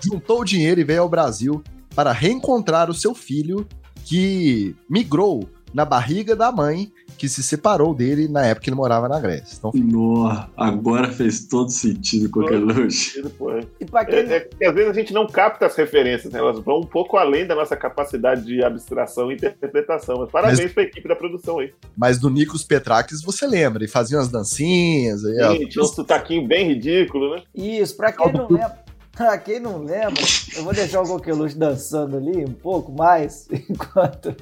[0.00, 1.62] juntou o dinheiro e veio ao Brasil
[1.94, 3.66] para reencontrar o seu filho
[4.04, 9.08] que migrou na barriga da mãe que se separou dele na época que ele morava
[9.08, 9.56] na Grécia.
[9.58, 13.18] Então, Nossa, agora fez todo sentido qualquer luxo.
[13.18, 13.84] E.
[14.14, 16.38] É, é que às vezes a gente não capta as referências, né?
[16.38, 20.18] elas vão um pouco além da nossa capacidade de abstração e interpretação.
[20.20, 21.72] Mas parabéns Mas- pra equipe da produção aí.
[21.96, 25.24] mas do Nikos Petrakis você lembra, ele fazia umas dancinhas.
[25.24, 25.58] aí.
[25.58, 27.42] Sim, tinha um sotaquinho bem ridículo, né?
[27.54, 28.88] Isso, pra quem não lembra.
[29.18, 30.22] Pra quem não lembra,
[30.56, 34.32] eu vou deixar o Coqueluche dançando ali um pouco mais, enquanto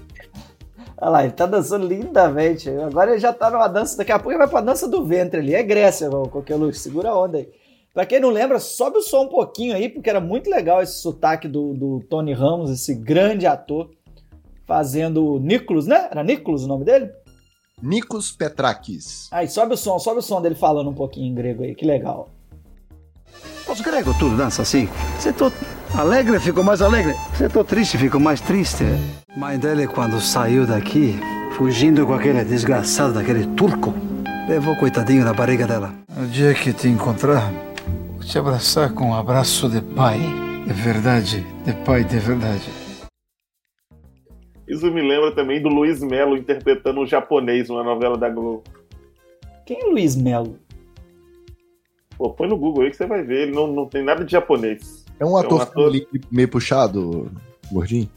[0.98, 2.70] Olha lá, ele tá dançando lindamente.
[2.70, 3.96] Agora ele já tá numa dança.
[3.96, 5.54] Daqui a pouco ele vai pra dança do ventre ali.
[5.54, 6.78] É Grécia, ô, Coqueluche.
[6.78, 7.48] Segura a onda aí.
[7.92, 11.00] Pra quem não lembra, sobe o som um pouquinho aí, porque era muito legal esse
[11.00, 13.90] sotaque do, do Tony Ramos, esse grande ator,
[14.66, 16.08] fazendo Nicolas, né?
[16.10, 17.10] Era Nicolas o nome dele?
[17.82, 19.28] Nikos Petrakis.
[19.32, 21.86] Aí, sobe o som, sobe o som dele falando um pouquinho em grego aí, que
[21.86, 22.28] legal.
[23.66, 24.88] Os gregos tudo dançam assim.
[25.18, 25.50] Se tô
[25.94, 27.14] alegre, fico mais alegre.
[27.34, 28.84] Se tô triste, fico mais triste.
[29.36, 31.18] Mãe dele, quando saiu daqui,
[31.52, 33.94] fugindo com aquele desgraçado daquele turco,
[34.48, 35.92] levou coitadinho na barriga dela.
[36.16, 37.52] No dia que te encontrar,
[38.12, 40.18] vou te abraçar com um abraço de pai.
[40.66, 42.68] De verdade, de pai de verdade.
[44.66, 48.64] Isso me lembra também do Luiz Melo interpretando um japonês numa novela da Globo.
[49.64, 50.58] Quem é Luiz Melo?
[52.18, 53.42] Pô, põe no Google aí que você vai ver.
[53.42, 55.05] Ele não, não tem nada de japonês.
[55.18, 55.70] É um ator,
[56.30, 57.30] meio puxado,
[57.72, 58.08] gordinho?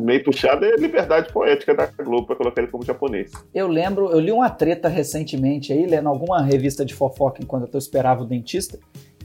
[0.00, 3.32] Meio puxado é liberdade poética da Globo pra colocar ele como japonês.
[3.54, 7.78] Eu lembro, eu li uma treta recentemente aí, lendo alguma revista de fofoca enquanto eu
[7.78, 8.78] esperava o dentista,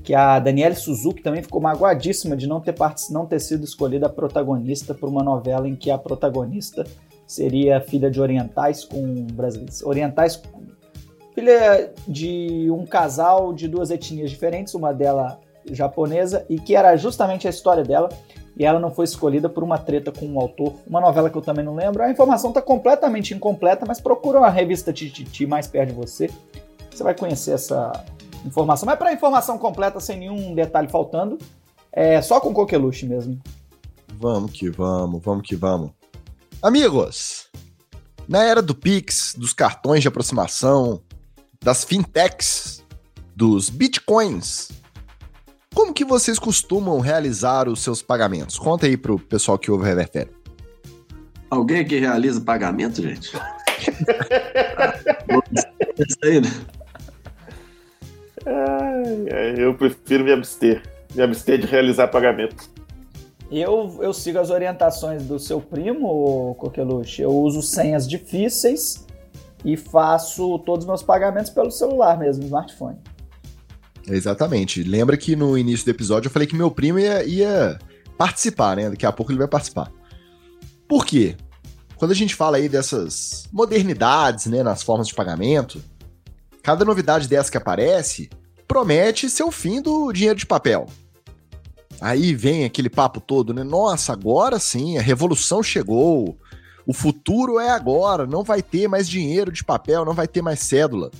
[0.03, 3.01] que a Danielle Suzuki também ficou magoadíssima de não ter, part...
[3.11, 6.85] não ter sido escolhida protagonista por uma novela em que a protagonista
[7.25, 9.83] seria filha de orientais com brasileiros.
[9.83, 10.41] Orientais,
[11.35, 15.37] filha de um casal de duas etnias diferentes, uma dela
[15.71, 18.09] japonesa, e que era justamente a história dela,
[18.57, 21.41] e ela não foi escolhida por uma treta com um autor, uma novela que eu
[21.41, 22.01] também não lembro.
[22.01, 26.29] A informação está completamente incompleta, mas procura uma revista Tititi mais perto de você.
[26.89, 28.03] Você vai conhecer essa
[28.43, 28.87] informação.
[28.87, 31.37] Mas para informação completa, sem nenhum detalhe faltando,
[31.91, 33.39] é só com coqueluche mesmo.
[34.13, 35.91] Vamos que vamos, vamos que vamos.
[36.59, 37.49] Amigos,
[38.27, 41.01] na era do Pix, dos cartões de aproximação,
[41.61, 42.83] das fintechs,
[43.35, 44.69] dos bitcoins,
[45.77, 48.57] como que vocês costumam realizar os seus pagamentos?
[48.57, 50.33] Conta aí pro pessoal que ouve o Revertério.
[51.51, 53.37] Alguém aqui realiza pagamento, gente?
[55.99, 56.49] Isso aí, né?
[59.55, 60.81] Eu prefiro me abster.
[61.13, 62.67] Me abster de realizar pagamento.
[63.51, 67.21] Eu, eu sigo as orientações do seu primo, Coqueluche.
[67.21, 69.05] Eu uso senhas difíceis
[69.63, 72.97] e faço todos os meus pagamentos pelo celular mesmo, smartphone.
[74.07, 74.83] Exatamente.
[74.83, 77.79] Lembra que no início do episódio eu falei que meu primo ia, ia
[78.17, 78.89] participar, né?
[78.89, 79.91] Daqui a pouco ele vai participar.
[80.87, 81.35] Por quê?
[81.97, 85.83] Quando a gente fala aí dessas modernidades, né, nas formas de pagamento,
[86.61, 88.29] cada novidade dessa que aparece
[88.67, 90.85] promete ser o fim do dinheiro de papel.
[91.99, 93.63] Aí vem aquele papo todo, né?
[93.63, 96.37] Nossa, agora sim, a revolução chegou.
[96.85, 100.59] O futuro é agora, não vai ter mais dinheiro de papel, não vai ter mais
[100.59, 101.11] cédula.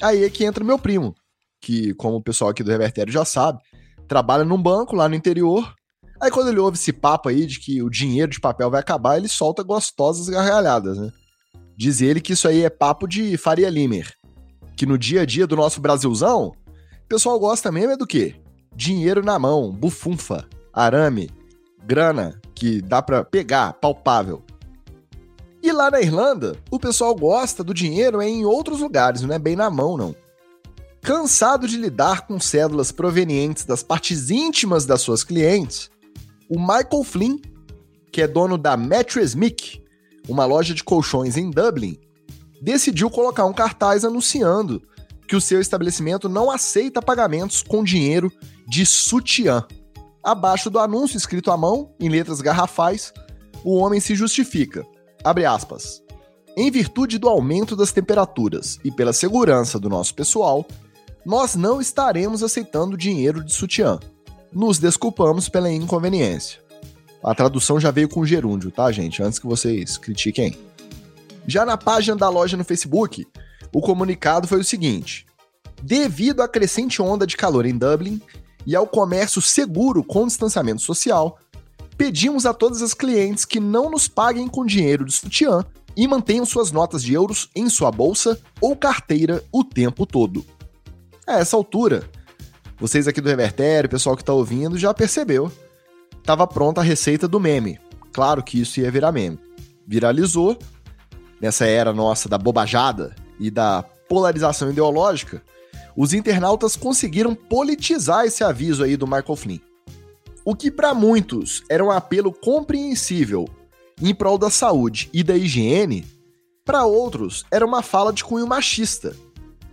[0.00, 1.14] Aí é que entra meu primo,
[1.60, 3.60] que, como o pessoal aqui do Revertério já sabe,
[4.06, 5.74] trabalha num banco lá no interior.
[6.20, 9.16] Aí quando ele ouve esse papo aí de que o dinheiro de papel vai acabar,
[9.16, 11.12] ele solta gostosas gargalhadas, né?
[11.76, 14.12] Diz ele que isso aí é papo de Faria Limer.
[14.76, 18.34] Que no dia a dia do nosso Brasilzão, o pessoal gosta mesmo é do quê?
[18.74, 21.30] Dinheiro na mão, bufunfa, arame,
[21.84, 24.42] grana que dá pra pegar, palpável.
[25.62, 29.56] E lá na Irlanda, o pessoal gosta do dinheiro em outros lugares, não é bem
[29.56, 30.14] na mão, não.
[31.02, 35.90] Cansado de lidar com cédulas provenientes das partes íntimas das suas clientes,
[36.48, 37.38] o Michael Flynn,
[38.12, 39.82] que é dono da Mattress Mick,
[40.28, 41.98] uma loja de colchões em Dublin,
[42.60, 44.82] decidiu colocar um cartaz anunciando
[45.26, 48.32] que o seu estabelecimento não aceita pagamentos com dinheiro
[48.66, 49.64] de sutiã.
[50.24, 53.12] Abaixo do anúncio escrito à mão, em letras garrafais,
[53.64, 54.86] o homem se justifica.
[55.22, 56.02] Abre aspas.
[56.56, 60.66] Em virtude do aumento das temperaturas e pela segurança do nosso pessoal,
[61.24, 63.98] nós não estaremos aceitando dinheiro de sutiã.
[64.52, 66.60] Nos desculpamos pela inconveniência.
[67.22, 69.22] A tradução já veio com gerúndio, tá, gente?
[69.22, 70.56] Antes que vocês critiquem.
[71.46, 73.26] Já na página da loja no Facebook,
[73.72, 75.26] o comunicado foi o seguinte:
[75.82, 78.20] devido à crescente onda de calor em Dublin
[78.66, 81.38] e ao comércio seguro com distanciamento social,
[81.96, 85.64] pedimos a todas as clientes que não nos paguem com dinheiro de sutiã
[85.96, 90.44] e mantenham suas notas de euros em sua bolsa ou carteira o tempo todo.
[91.28, 92.08] A essa altura,
[92.80, 95.52] vocês aqui do Revertério, pessoal que está ouvindo, já percebeu.
[96.24, 97.78] Tava pronta a receita do meme.
[98.14, 99.38] Claro que isso ia virar meme.
[99.86, 100.58] Viralizou.
[101.38, 105.42] Nessa era nossa da bobajada e da polarização ideológica,
[105.94, 109.58] os internautas conseguiram politizar esse aviso aí do Michael Flynn.
[110.46, 113.46] O que para muitos era um apelo compreensível
[114.00, 116.06] em prol da saúde e da higiene,
[116.64, 119.14] para outros era uma fala de cunho machista,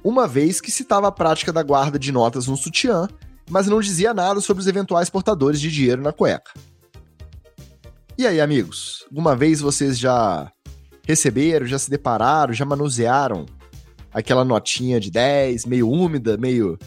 [0.06, 3.10] uma vez que citava a prática da guarda de notas no sutiã,
[3.50, 6.52] mas não dizia nada sobre os eventuais portadores de dinheiro na cueca.
[8.16, 9.04] E aí, amigos?
[9.10, 10.52] Alguma vez vocês já
[11.08, 13.48] receberam, já se depararam, já manusearam
[14.14, 16.78] aquela notinha de 10, meio úmida, meio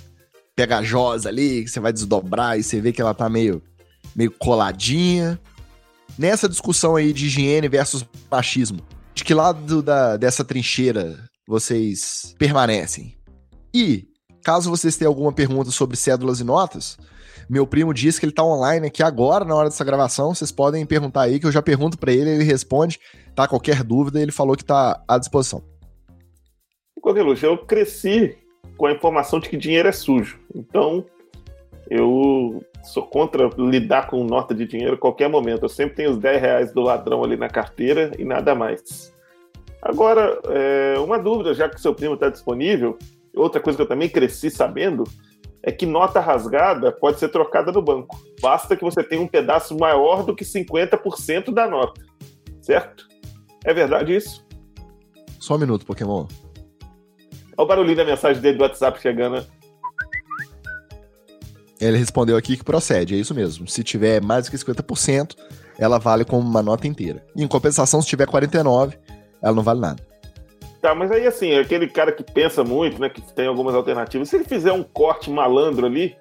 [0.55, 3.61] pegajosa ali, que você vai desdobrar e você vê que ela tá meio,
[4.15, 5.41] meio coladinha.
[6.17, 8.79] Nessa discussão aí de higiene versus machismo,
[9.13, 13.17] de que lado da, dessa trincheira vocês permanecem?
[13.75, 14.07] E,
[14.45, 16.99] caso vocês tenham alguma pergunta sobre cédulas e notas,
[17.49, 20.35] meu primo disse que ele tá online aqui agora, na hora dessa gravação.
[20.35, 23.01] Vocês podem perguntar aí, que eu já pergunto para ele, ele responde.
[23.35, 23.49] Tá?
[23.49, 25.63] Qualquer dúvida, ele falou que tá à disposição.
[27.01, 28.37] Coqueluche, eu cresci
[28.77, 30.39] com a informação de que dinheiro é sujo.
[30.55, 31.07] Então,
[31.89, 35.63] eu sou contra lidar com nota de dinheiro a qualquer momento.
[35.63, 39.17] Eu sempre tenho os 10 reais do ladrão ali na carteira e nada mais.
[39.83, 42.99] Agora, é, uma dúvida, já que seu primo está disponível,
[43.35, 45.05] outra coisa que eu também cresci sabendo
[45.63, 48.21] é que nota rasgada pode ser trocada no banco.
[48.41, 52.01] Basta que você tenha um pedaço maior do que 50% da nota.
[52.61, 53.07] Certo?
[53.65, 54.47] É verdade isso?
[55.39, 56.27] Só um minuto, Pokémon.
[57.57, 59.37] Olha o barulhinho da mensagem dele do WhatsApp chegando.
[59.37, 59.47] né?
[61.81, 63.69] Ele respondeu aqui que procede, é isso mesmo.
[63.69, 65.37] Se tiver mais do que 50%,
[65.79, 67.25] ela vale como uma nota inteira.
[67.37, 68.95] Em compensação, se tiver 49%,
[69.43, 70.09] ela não vale nada.
[70.81, 74.37] Tá, mas aí assim, aquele cara que pensa muito, né, que tem algumas alternativas, se
[74.37, 76.17] ele fizer um corte malandro ali,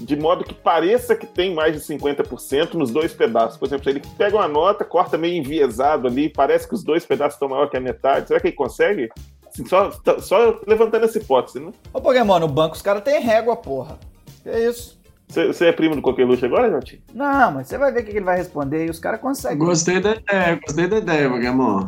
[0.00, 3.58] de modo que pareça que tem mais de 50% nos dois pedaços.
[3.58, 7.04] Por exemplo, se ele pega uma nota, corta meio enviesado ali, parece que os dois
[7.04, 8.28] pedaços estão maior que a metade.
[8.28, 9.08] Será que ele consegue?
[9.46, 9.90] Assim, só,
[10.20, 11.72] só levantando essa hipótese, né?
[11.92, 13.98] Ô, Pokémon, no banco os caras têm régua, porra.
[14.42, 14.97] Que isso?
[15.28, 17.02] Você, é primo do Coqueluche agora, Jotinho?
[17.12, 19.58] Não, mas você vai ver o que ele vai responder e os caras conseguem.
[19.58, 21.86] Gostei da ideia, gostei da ideia, Pokémon.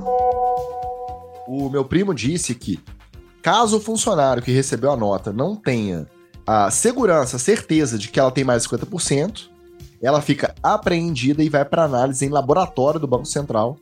[1.48, 2.79] O meu primo disse que,
[3.42, 6.07] caso o funcionário que recebeu a nota não tenha
[6.46, 9.48] a segurança, a certeza de que ela tem mais de 50%,
[10.03, 13.79] ela fica apreendida e vai para análise em laboratório do Banco Central.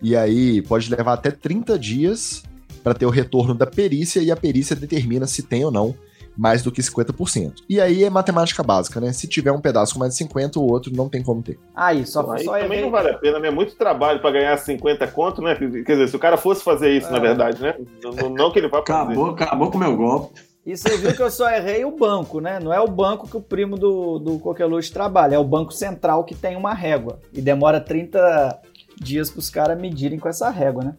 [0.00, 2.42] E aí pode levar até 30 dias
[2.82, 5.94] para ter o retorno da perícia e a perícia determina se tem ou não
[6.36, 7.54] mais do que 50%.
[7.68, 9.12] E aí é matemática básica, né?
[9.12, 11.58] Se tiver um pedaço com mais de 50, o outro não tem como ter.
[11.74, 12.82] Aí, só, Aí só também errei.
[12.82, 13.48] não vale a pena, né?
[13.48, 15.54] É muito trabalho para ganhar 50 conto, né?
[15.54, 17.74] Quer dizer, se o cara fosse fazer isso, na verdade, né?
[18.02, 19.12] Não, não que ele vá fazer.
[19.12, 20.40] Acabou, acabou com o meu golpe.
[20.64, 22.60] E você viu que eu só errei o banco, né?
[22.60, 26.24] Não é o banco que o primo do, do Coqueluche trabalha, é o Banco Central
[26.24, 27.18] que tem uma régua.
[27.32, 28.60] E demora 30
[29.00, 30.94] dias pros caras medirem com essa régua, né?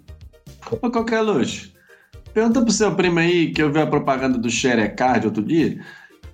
[0.82, 1.73] Ô, qualquer luxo.
[2.34, 5.80] Pergunta pro seu primo aí, que eu vi a propaganda do Xerecard outro dia.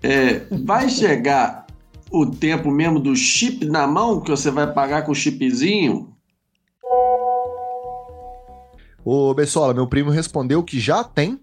[0.01, 1.67] É, vai chegar
[2.09, 6.15] o tempo mesmo do chip na mão, que você vai pagar com o chipzinho?
[9.03, 11.39] Ô, Bessola, meu primo respondeu que já tem,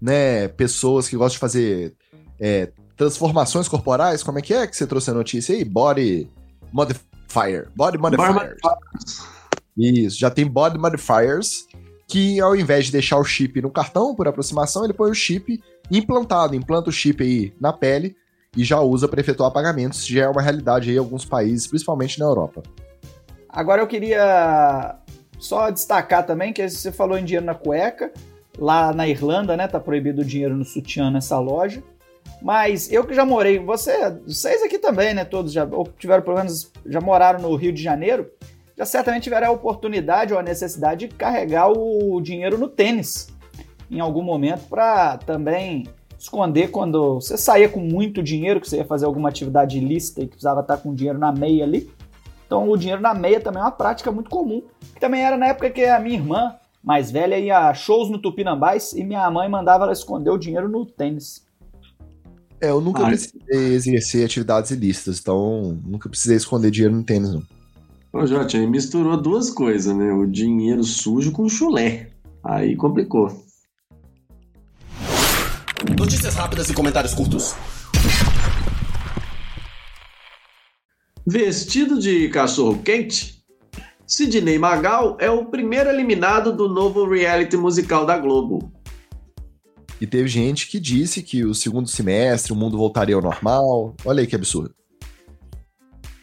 [0.00, 1.94] né, pessoas que gostam de fazer
[2.38, 4.22] é, transformações corporais.
[4.22, 5.64] Como é que é que você trouxe a notícia aí?
[5.64, 6.30] Body
[6.72, 7.70] modifier.
[7.74, 8.58] Body modifiers.
[9.76, 11.66] Isso, já tem body modifiers
[12.08, 15.62] que ao invés de deixar o chip no cartão por aproximação, ele põe o chip
[15.90, 18.16] implantado, implanta o chip aí na pele
[18.56, 22.18] e já usa para efetuar pagamentos, já é uma realidade aí em alguns países, principalmente
[22.18, 22.62] na Europa.
[23.46, 24.96] Agora eu queria
[25.38, 28.10] só destacar também que você falou em dinheiro na cueca.
[28.58, 31.82] Lá na Irlanda, né, tá proibido o dinheiro no sutiã nessa loja.
[32.42, 36.36] Mas eu que já morei, você, vocês aqui também, né, todos já ou tiveram pelo
[36.36, 38.30] menos já moraram no Rio de Janeiro,
[38.78, 43.36] já certamente tiveram a oportunidade ou a necessidade de carregar o dinheiro no tênis
[43.90, 45.86] em algum momento para também
[46.18, 50.24] esconder quando você saía com muito dinheiro, que você ia fazer alguma atividade ilícita e
[50.24, 51.90] que precisava estar com dinheiro na meia ali.
[52.46, 54.62] Então o dinheiro na meia também é uma prática muito comum.
[54.94, 58.18] Que também era na época que a minha irmã mais velha ia a shows no
[58.18, 61.46] Tupinambás e minha mãe mandava ela esconder o dinheiro no tênis.
[62.60, 67.32] É, eu nunca Ah, precisei exercer atividades ilícitas, então nunca precisei esconder dinheiro no tênis,
[67.32, 67.42] não.
[68.12, 70.12] Ô, Jote, aí misturou duas coisas, né?
[70.12, 72.10] O dinheiro sujo com chulé.
[72.42, 73.44] Aí complicou.
[75.98, 77.54] Notícias rápidas e comentários curtos.
[81.26, 83.44] Vestido de cachorro quente,
[84.06, 88.72] Sidney Magal é o primeiro eliminado do novo reality musical da Globo.
[90.00, 93.94] E teve gente que disse que o segundo semestre o mundo voltaria ao normal.
[94.04, 94.74] Olha aí que absurdo.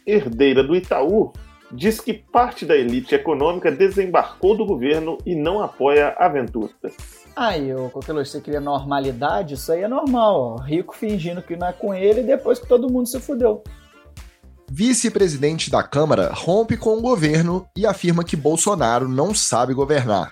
[0.08, 1.32] Herdeira do Itaú
[1.76, 6.72] diz que parte da elite econômica desembarcou do governo e não apoia aventuras.
[7.36, 9.56] Aí, ô Coqueluche, você queria normalidade?
[9.56, 10.62] Isso aí é normal, ó.
[10.62, 13.62] Rico fingindo que não é com ele depois que todo mundo se fudeu.
[14.72, 20.32] Vice-presidente da Câmara rompe com o governo e afirma que Bolsonaro não sabe governar.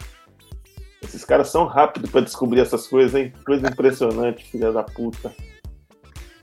[1.03, 3.33] Esses caras são rápidos pra descobrir essas coisas, hein?
[3.45, 5.31] Coisa impressionante, filha da puta.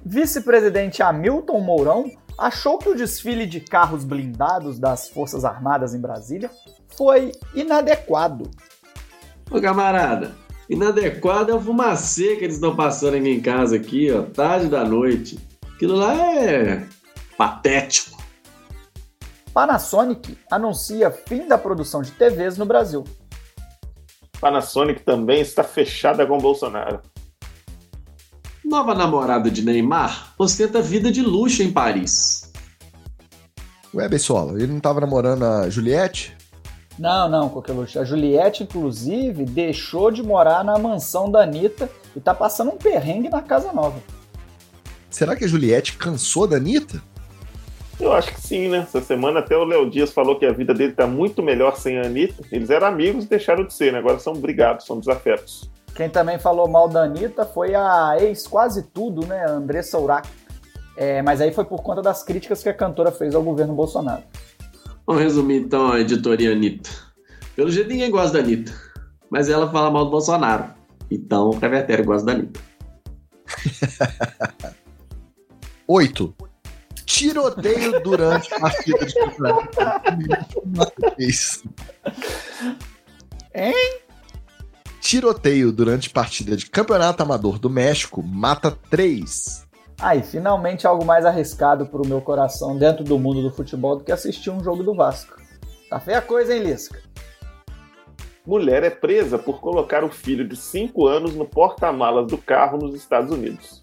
[0.05, 6.51] Vice-presidente Hamilton Mourão achou que o desfile de carros blindados das Forças Armadas em Brasília
[6.97, 8.51] foi inadequado.
[9.51, 10.35] Ô camarada,
[10.69, 14.83] inadequado é o fumacê que eles estão passando aqui em casa aqui, ó, tarde da
[14.85, 15.39] noite.
[15.75, 16.87] Aquilo lá é
[17.37, 18.19] patético.
[19.53, 23.05] Panasonic anuncia fim da produção de TVs no Brasil.
[24.41, 27.03] Panasonic também está fechada com Bolsonaro.
[28.71, 32.53] Nova namorada de Neymar ostenta vida de luxo em Paris.
[33.93, 36.37] Ué, Bessola, ele não tava namorando a Juliette?
[36.97, 37.99] Não, não, Coqueluche.
[37.99, 43.29] A Juliette, inclusive, deixou de morar na mansão da Anitta e tá passando um perrengue
[43.29, 43.99] na casa nova.
[45.11, 47.03] Será que a Juliette cansou da Anitta?
[47.99, 48.87] Eu acho que sim, né?
[48.87, 51.99] Essa semana até o Léo Dias falou que a vida dele tá muito melhor sem
[51.99, 52.45] a Anitta.
[52.53, 53.99] Eles eram amigos e deixaram de ser, né?
[53.99, 55.69] Agora são brigados, são desafetos.
[55.95, 59.45] Quem também falou mal da Anitta foi a ex quase tudo, né?
[59.45, 60.29] A Andressa Urach.
[60.97, 64.23] É, mas aí foi por conta das críticas que a cantora fez ao governo Bolsonaro.
[65.07, 66.91] Vamos resumir então a editoria Anitta.
[67.57, 68.73] Pelo jeito ninguém gosta da Anitta,
[69.29, 70.67] mas ela fala mal do Bolsonaro.
[71.11, 72.61] Então o Revertério gosta da Anitta.
[75.89, 76.35] 8.
[77.05, 79.71] Tiroteio durante partida de campeonato.
[81.19, 81.65] Isso.
[83.53, 84.01] Hein?
[85.01, 89.67] Tiroteio durante partida de campeonato amador do México mata 3.
[89.99, 94.13] Aí, finalmente algo mais arriscado pro meu coração dentro do mundo do futebol do que
[94.13, 95.35] assistir um jogo do Vasco.
[95.89, 97.01] Tá feia a coisa, hein, Lisca?
[98.47, 102.95] Mulher é presa por colocar o filho de 5 anos no porta-malas do carro nos
[102.95, 103.81] Estados Unidos.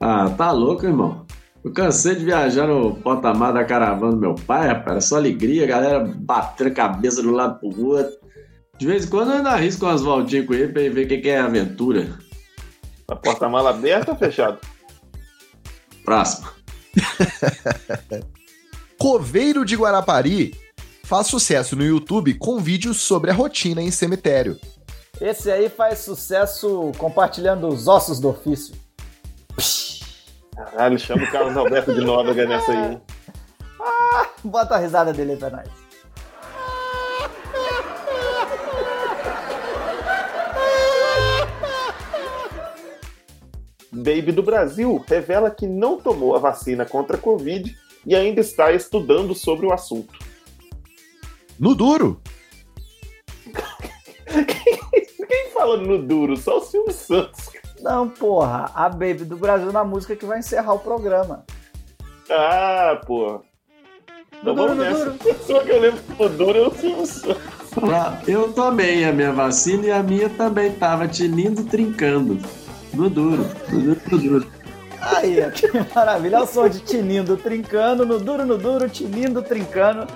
[0.00, 1.26] Ah, tá louco, irmão?
[1.62, 4.90] Eu cansei de viajar no porta-malas da caravana do meu pai, rapaz.
[4.90, 8.19] Era só alegria, a galera batendo a cabeça de um lado pro outro.
[8.80, 11.08] De vez em quando eu ainda arrisco umas voltinhas com ele pra ele ver o
[11.08, 12.18] que que é aventura.
[13.06, 14.58] A porta-mala aberta ou fechado?
[16.02, 16.48] Próximo.
[18.98, 20.58] Coveiro de Guarapari
[21.04, 24.58] faz sucesso no YouTube com vídeos sobre a rotina em cemitério.
[25.20, 28.74] Esse aí faz sucesso compartilhando os ossos do ofício.
[30.56, 32.98] Caralho, chama o Carlos Alberto de Nóbrega nessa aí.
[33.82, 35.89] Ah, bota a risada dele aí pra nós.
[43.92, 47.76] Baby do Brasil revela que não tomou a vacina contra a Covid
[48.06, 50.14] e ainda está estudando sobre o assunto.
[51.58, 52.20] No duro.
[55.28, 56.36] Quem fala no duro?
[56.36, 57.50] Só o Silvio Santos.
[57.80, 61.44] Não, porra, a Baby do Brasil na música que vai encerrar o programa.
[62.30, 63.40] Ah, porra.
[64.40, 65.10] Então No duro, vamos nessa.
[65.10, 65.36] duro.
[65.46, 67.42] Só que eu lembro que o duro é o Silvio Santos.
[67.92, 72.38] Ah, Eu tomei a minha vacina e a minha também tava tinindo trincando.
[72.92, 74.46] Duro, duro, no duro.
[75.00, 76.36] Aí, que maravilha.
[76.36, 80.06] É o som de tinindo, trincando, no duro, no duro, tinindo, trincando.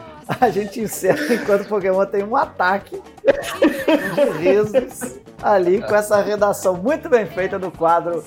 [0.40, 6.76] A gente encerra enquanto o Pokémon tem um ataque de risos ali com essa redação
[6.76, 8.24] muito bem feita do quadro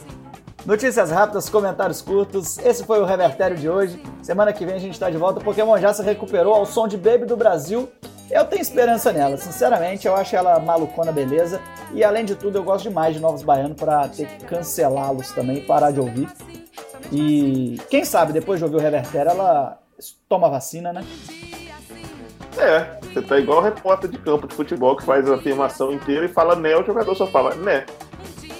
[0.67, 2.57] Notícias rápidas, comentários curtos.
[2.57, 4.03] Esse foi o Revertério de hoje.
[4.21, 5.39] Semana que vem a gente está de volta.
[5.39, 7.87] O Pokémon já se recuperou ao som de Baby do Brasil.
[8.29, 10.05] Eu tenho esperança nela, sinceramente.
[10.05, 11.61] Eu acho ela malucona, beleza.
[11.93, 15.65] E além de tudo, eu gosto demais de Novos Baianos para ter que cancelá-los também,
[15.65, 16.29] parar de ouvir.
[17.11, 19.79] E quem sabe depois de ouvir o Revertério, ela
[20.27, 21.05] toma vacina, né?
[22.57, 26.25] É, você tá igual o repórter de campo de futebol que faz a afirmação inteira
[26.25, 27.85] e fala né, o jogador só fala né.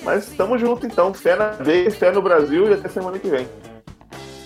[0.04, 3.48] Mas estamos junto então, fé na vez, fé no Brasil e até semana que vem.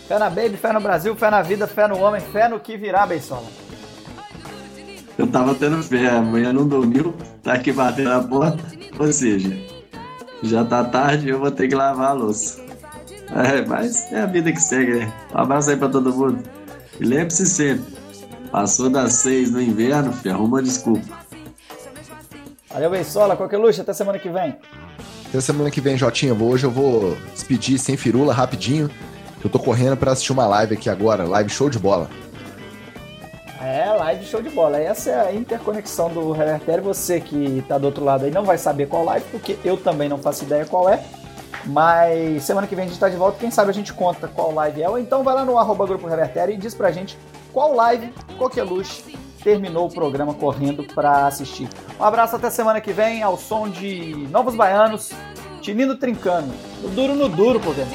[0.08, 2.78] Fé na Baby, fé no Brasil, fé na vida, fé no homem, fé no que
[2.78, 3.46] virá, Beisola.
[5.22, 7.14] Eu tava tendo fé, a mulher não dormiu,
[7.44, 8.58] tá aqui batendo na porta.
[8.98, 9.56] Ou seja,
[10.42, 12.60] já tá tarde e eu vou ter que lavar a louça.
[13.30, 15.14] É, mas é a vida que segue, né?
[15.32, 16.40] Um abraço aí pra todo mundo.
[17.00, 17.86] E lembre-se sempre,
[18.52, 21.06] passou das seis no inverno, filho, arruma uma desculpa.
[22.72, 24.56] Valeu, Beisola, qualquer luxo, até semana que vem.
[25.30, 26.34] Até semana que vem, Jotinha.
[26.34, 28.90] Hoje eu vou despedir sem firula rapidinho.
[29.44, 32.10] Eu tô correndo pra assistir uma live aqui agora, live show de bola.
[34.02, 34.80] É, live show de bola.
[34.80, 36.84] Essa é a interconexão do Revertério.
[36.84, 40.10] Você que tá do outro lado aí não vai saber qual live, porque eu também
[40.10, 41.04] não faço ideia qual é.
[41.66, 43.38] Mas semana que vem a gente tá de volta.
[43.40, 44.90] Quem sabe a gente conta qual live é.
[44.90, 47.18] Ou então vai lá no arroba Grupo Revertério e diz pra gente
[47.54, 51.70] qual live, Coqueluche, terminou o programa correndo pra assistir.
[52.00, 55.12] Um abraço até semana que vem, ao som de Novos Baianos,
[55.62, 56.52] Tinindo Trincano.
[56.82, 57.88] No duro no duro, Pokémon.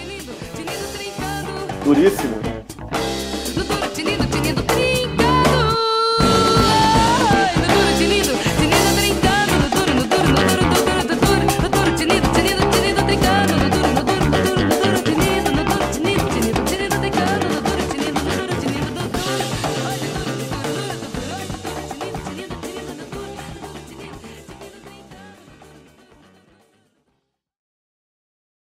[1.82, 2.36] Duríssimo.